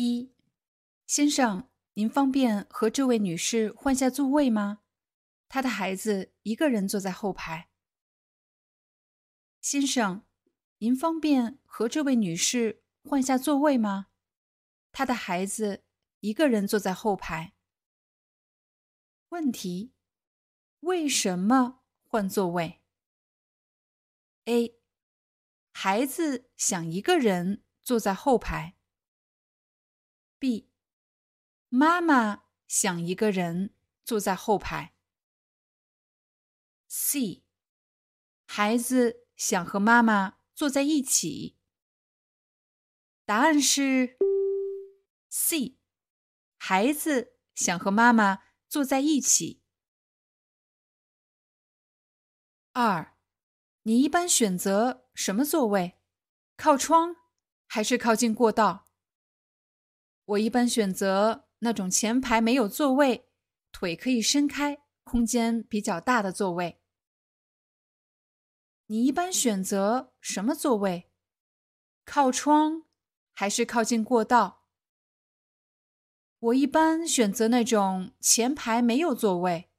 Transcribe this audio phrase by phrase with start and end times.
[0.00, 0.32] 一，
[1.08, 4.82] 先生，您方便和这位女士换下座位吗？
[5.48, 7.68] 她的孩子一个人坐在后排。
[9.60, 10.24] 先生，
[10.78, 14.06] 您方便和这位女士换下座位吗？
[14.92, 15.82] 她的孩子
[16.20, 17.54] 一个人坐在后排。
[19.30, 19.92] 问题：
[20.78, 22.82] 为什么换座位
[24.44, 24.78] ？A.
[25.72, 28.77] 孩子想一个人坐在后排。
[30.38, 30.70] B.
[31.68, 34.94] 妈妈想一个人坐在后排。
[36.86, 37.44] C.
[38.46, 41.58] 孩子想和妈妈坐在一起。
[43.24, 44.16] 答案是
[45.28, 45.78] C。
[46.56, 49.62] 孩子想和妈妈坐在一起。
[52.72, 53.16] 二，
[53.82, 56.00] 你一般选择什么座位？
[56.56, 57.16] 靠窗
[57.66, 58.87] 还是靠近过道？
[60.28, 63.30] 我一般选择那种前排没有座位，
[63.72, 66.82] 腿可以伸开、空间比较大的座位。
[68.88, 71.10] 你一般选择什么座位？
[72.04, 72.84] 靠窗
[73.32, 74.66] 还是靠近过道？
[76.40, 79.70] 我一般选择那种前排没有座位，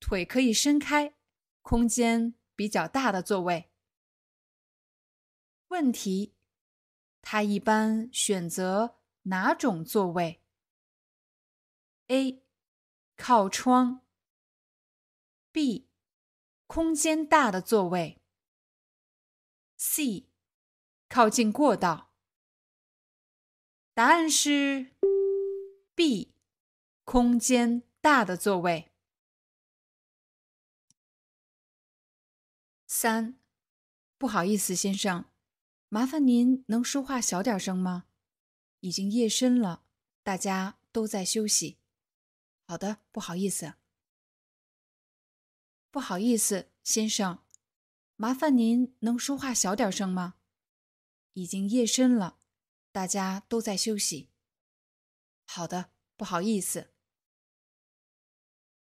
[0.00, 1.14] 腿可以伸开、
[1.62, 3.70] 空间比较大的座位。
[5.68, 6.34] 问题：
[7.22, 8.95] 他一般选择。
[9.28, 10.40] 哪种座位
[12.08, 12.44] ？A.
[13.16, 14.02] 靠窗。
[15.50, 15.88] B.
[16.66, 18.20] 空间大的座位。
[19.76, 20.28] C.
[21.08, 22.12] 靠近过道。
[23.94, 24.94] 答案是
[25.94, 26.34] B.
[27.04, 28.92] 空间大的座位。
[32.86, 33.38] 三，
[34.18, 35.24] 不好意思，先生，
[35.88, 38.04] 麻烦您能说话小点声吗？
[38.86, 39.82] 已经夜深了，
[40.22, 41.80] 大家都在休息。
[42.68, 43.74] 好的，不好意思，
[45.90, 47.44] 不好意思，先生，
[48.14, 50.36] 麻烦您能说话小点声吗？
[51.32, 52.38] 已经夜深了，
[52.92, 54.30] 大家都在休息。
[55.46, 56.94] 好的，不好意思。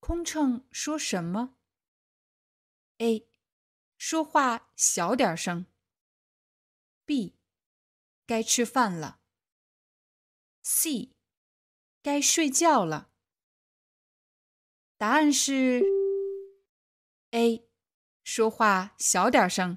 [0.00, 1.54] 空乘说什么
[2.98, 3.28] ？A.
[3.96, 5.66] 说话小点声。
[7.04, 7.36] B.
[8.26, 9.20] 该吃饭了。
[10.74, 11.12] C，
[12.02, 13.10] 该睡觉了。
[14.96, 15.82] 答案是
[17.32, 17.68] A，
[18.24, 19.76] 说话小点声。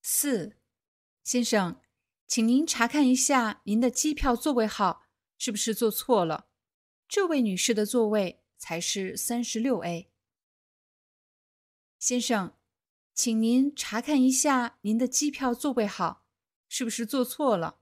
[0.00, 0.56] 四，
[1.22, 1.82] 先生，
[2.26, 5.04] 请您查看一下您的机票座位号
[5.36, 6.48] 是不是坐错了？
[7.06, 10.10] 这位女士的座位才是三十六 A。
[11.98, 12.56] 先生，
[13.12, 16.24] 请您查看一下您的机票座位号。
[16.68, 17.80] 是不是坐错了？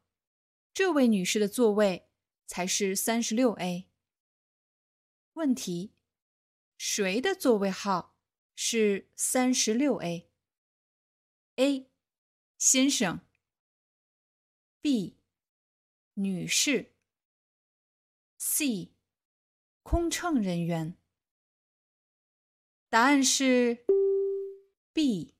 [0.72, 2.08] 这位女士的座位
[2.46, 3.88] 才是三十六 A。
[5.32, 5.94] 问题：
[6.76, 8.16] 谁的座位号
[8.54, 11.90] 是三十六 A？A.
[12.58, 13.20] 先生。
[14.80, 15.18] B.
[16.14, 16.94] 女士。
[18.38, 18.92] C.
[19.82, 20.96] 空乘人员。
[22.88, 23.84] 答案是
[24.92, 25.34] B.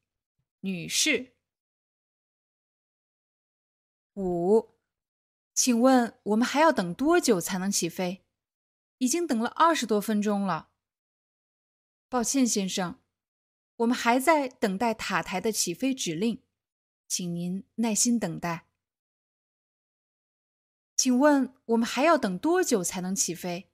[0.61, 1.36] 女士。
[4.17, 4.75] 五，
[5.53, 8.25] 请问我们还要等多久才能起飞？
[8.97, 10.71] 已经等了二十多分钟了。
[12.09, 12.99] 抱歉，先生，
[13.77, 16.43] 我们还在等待塔台的起飞指令，
[17.07, 18.69] 请您耐心等待。
[20.97, 23.71] 请问我们还要等多久才能起飞？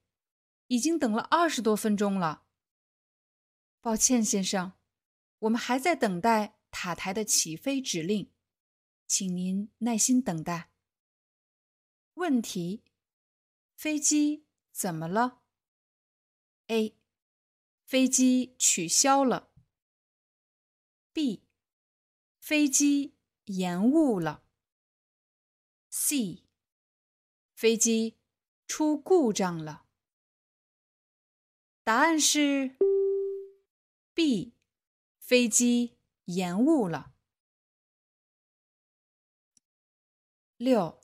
[0.67, 2.43] 已经等了二十多分钟了。
[3.81, 4.73] 抱歉，先生，
[5.39, 8.32] 我们还在等待塔台的起飞指令。
[9.15, 10.71] 请您耐心等待。
[12.15, 12.83] 问题：
[13.75, 15.43] 飞机怎么了
[16.69, 16.97] ？A.
[17.85, 19.53] 飞机取消了。
[21.13, 21.45] B.
[22.41, 24.47] 飞机延误了。
[25.91, 26.45] C.
[27.53, 28.17] 飞机
[28.67, 29.85] 出故障了。
[31.85, 32.79] 答案是
[34.15, 34.55] B.
[35.19, 37.12] 飞机延误了。
[40.63, 41.01] 六，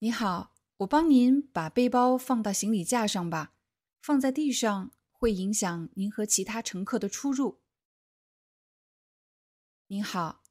[0.00, 3.54] 你好，我帮您把背包放到行李架上吧，
[4.02, 7.62] 放在地上会影响您和其他乘客的出入。
[9.86, 10.42] 您好，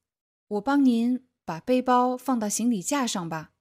[0.48, 3.54] 我帮您把背包放到行李架上吧，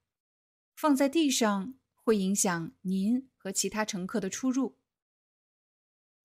[0.75, 4.80] 放在地上会影响您和其他乘客的出入。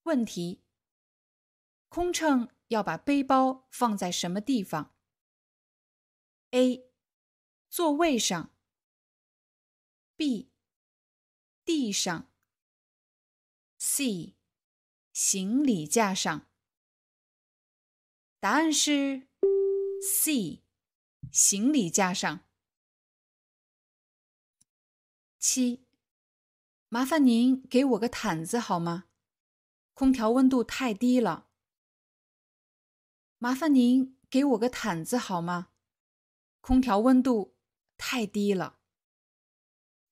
[0.05, 0.62] 问题：
[1.91, 4.95] 空乘要把背包放在什么地方
[6.53, 6.88] ？A.
[7.79, 8.51] 座位上
[10.17, 10.51] ，B
[11.65, 12.29] 地上
[13.79, 14.35] ，C
[15.13, 16.49] 行李架上。
[18.41, 19.29] 答案是
[20.03, 20.65] C
[21.31, 22.41] 行李架上。
[25.39, 25.87] 七，
[26.89, 29.05] 麻烦您给我个毯子好吗？
[29.95, 31.49] 空调温度太低了。
[33.39, 35.71] 麻烦您给我个毯子好吗？
[36.61, 37.55] 空调温度。
[37.99, 38.81] 太低了。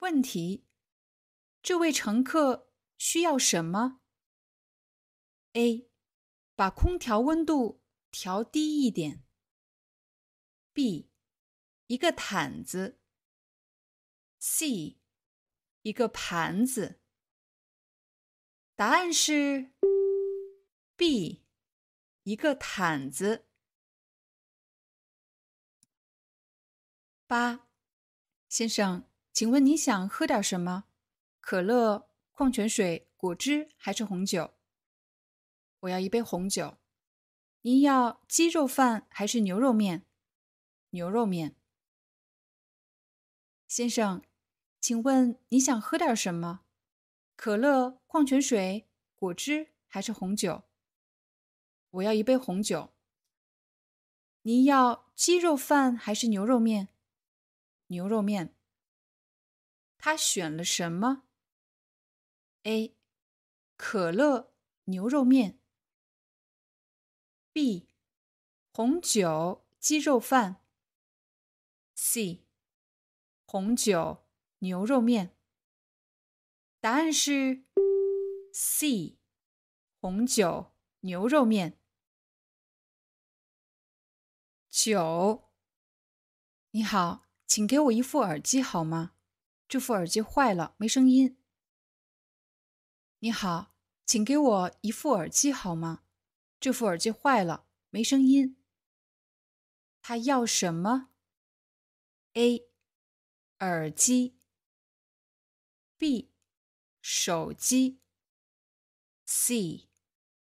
[0.01, 0.67] 问题：
[1.63, 4.03] 这位乘客需要什么
[5.53, 5.91] ？A.
[6.55, 9.25] 把空调温度调低一点。
[10.73, 11.11] B.
[11.87, 13.01] 一个毯子。
[14.39, 15.01] C.
[15.83, 17.01] 一个盘子。
[18.75, 19.73] 答案是
[20.97, 21.47] B.
[22.25, 23.49] 一个毯子。
[27.27, 27.66] 八。
[28.49, 30.85] 先生，请问你想喝点什么？
[31.41, 34.55] 可乐、矿泉水、果汁还是红酒？
[35.81, 36.79] 我要一杯红酒。
[37.63, 40.07] 您要鸡肉饭还是牛肉面？
[40.91, 41.57] 牛肉面。
[43.67, 44.23] 先生，
[44.81, 46.61] 请问你想喝点什么？
[47.35, 50.63] 可乐、矿泉水、果汁还是红酒？
[51.91, 52.93] 我要一杯红酒。
[54.43, 56.89] 您要鸡肉饭还是牛肉面？
[57.89, 58.55] 牛肉面。
[59.99, 61.25] 他选了什么
[62.63, 62.97] ？A.
[63.77, 64.55] 可乐
[64.85, 65.61] 牛肉面。
[67.53, 67.89] B.
[68.73, 70.65] 红酒鸡肉饭。
[71.95, 72.47] C.
[73.47, 74.27] 红酒
[74.59, 75.37] 牛肉面。
[76.81, 77.65] 答案是
[78.53, 79.19] C.
[80.01, 81.81] 红酒牛肉面。
[84.71, 85.51] 九，
[86.71, 87.26] 你好。
[87.47, 89.15] 请给我一副耳机好吗？
[89.69, 91.39] 这副耳机坏了，没声音。
[93.21, 96.05] 你好，请给我一副耳机好吗？
[96.61, 98.63] 这副耳机坏了，没声音。
[100.03, 101.11] 他要什么
[102.35, 102.69] ？A.
[103.61, 104.39] 耳机。
[105.97, 106.31] B.
[107.01, 108.01] 手机。
[109.25, 109.89] C.